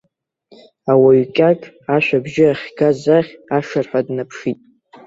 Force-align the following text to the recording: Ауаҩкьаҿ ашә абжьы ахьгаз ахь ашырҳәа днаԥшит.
Ауаҩкьаҿ 0.91 1.61
ашә 1.95 2.11
абжьы 2.17 2.45
ахьгаз 2.51 3.01
ахь 3.17 3.33
ашырҳәа 3.57 4.01
днаԥшит. 4.05 4.59